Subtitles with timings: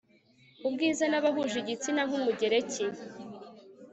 [0.67, 2.83] Ubwiza nabahuje igitsina nkumugereki